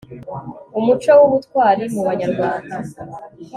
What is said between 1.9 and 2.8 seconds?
mu banyarwanda